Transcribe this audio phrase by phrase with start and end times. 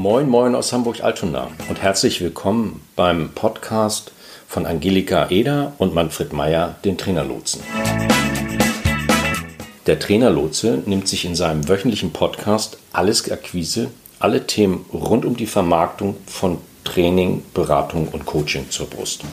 [0.00, 4.12] Moin, moin aus Hamburg-Altona und herzlich willkommen beim Podcast
[4.46, 7.62] von Angelika Eder und Manfred Meyer, den Trainerlotsen.
[9.88, 13.90] Der Trainerlotse nimmt sich in seinem wöchentlichen Podcast Alles Akquise,
[14.20, 19.24] alle Themen rund um die Vermarktung von Training, Beratung und Coaching zur Brust.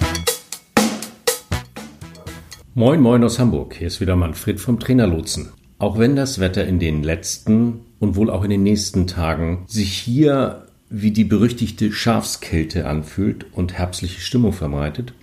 [2.73, 3.75] Moin, moin aus Hamburg.
[3.77, 5.53] Hier ist wieder Manfred vom Trainerlotsen.
[5.77, 9.93] Auch wenn das Wetter in den letzten und wohl auch in den nächsten Tagen sich
[9.93, 15.13] hier wie die berüchtigte Schafskälte anfühlt und herbstliche Stimmung verbreitet,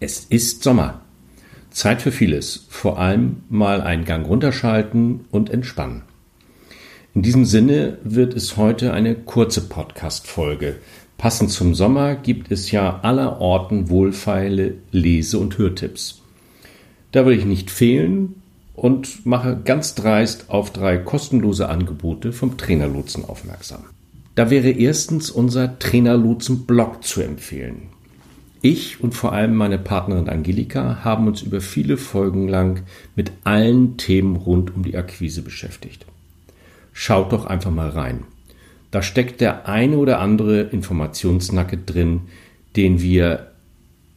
[0.00, 1.00] es ist Sommer.
[1.70, 6.02] Zeit für vieles, vor allem mal einen Gang runterschalten und entspannen.
[7.14, 10.76] In diesem Sinne wird es heute eine kurze Podcast-Folge.
[11.18, 16.22] Passend zum Sommer gibt es ja aller Orten wohlfeile Lese- und Hörtipps.
[17.12, 18.41] Da will ich nicht fehlen
[18.74, 23.84] und mache ganz dreist auf drei kostenlose Angebote vom Trainerlotsen aufmerksam.
[24.34, 27.88] Da wäre erstens unser Trainerlotsen-Blog zu empfehlen.
[28.62, 32.84] Ich und vor allem meine Partnerin Angelika haben uns über viele Folgen lang
[33.16, 36.06] mit allen Themen rund um die Akquise beschäftigt.
[36.92, 38.24] Schaut doch einfach mal rein.
[38.92, 42.22] Da steckt der eine oder andere Informationsnacke drin,
[42.76, 43.50] den wir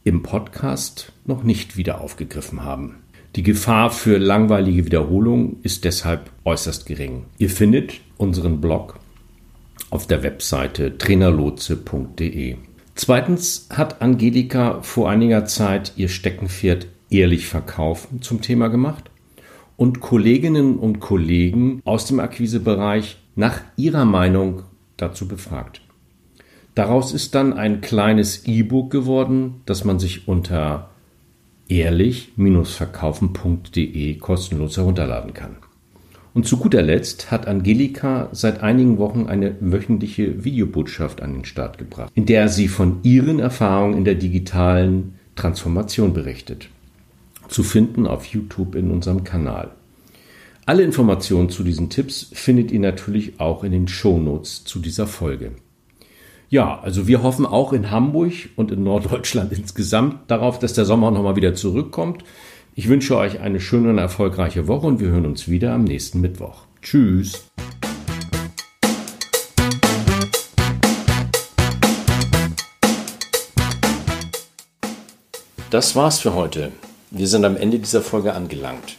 [0.04, 2.96] im Podcast noch nicht wieder aufgegriffen haben.
[3.36, 7.26] Die Gefahr für langweilige Wiederholung ist deshalb äußerst gering.
[7.36, 8.98] Ihr findet unseren Blog
[9.90, 12.56] auf der Webseite trainerlotse.de.
[12.94, 19.10] Zweitens hat Angelika vor einiger Zeit ihr Steckenpferd ehrlich verkaufen zum Thema gemacht
[19.76, 24.62] und Kolleginnen und Kollegen aus dem Akquisebereich nach ihrer Meinung
[24.96, 25.82] dazu befragt.
[26.74, 30.88] Daraus ist dann ein kleines E-Book geworden, das man sich unter
[31.68, 35.56] ehrlich-verkaufen.de kostenlos herunterladen kann.
[36.34, 41.78] Und zu guter Letzt hat Angelika seit einigen Wochen eine wöchentliche Videobotschaft an den Start
[41.78, 46.68] gebracht, in der sie von ihren Erfahrungen in der digitalen Transformation berichtet.
[47.48, 49.70] Zu finden auf YouTube in unserem Kanal.
[50.66, 55.52] Alle Informationen zu diesen Tipps findet ihr natürlich auch in den Shownotes zu dieser Folge.
[56.48, 61.10] Ja, also wir hoffen auch in Hamburg und in Norddeutschland insgesamt darauf, dass der Sommer
[61.10, 62.22] nochmal wieder zurückkommt.
[62.74, 66.20] Ich wünsche euch eine schöne und erfolgreiche Woche und wir hören uns wieder am nächsten
[66.20, 66.66] Mittwoch.
[66.82, 67.48] Tschüss.
[75.70, 76.70] Das war's für heute.
[77.10, 78.98] Wir sind am Ende dieser Folge angelangt.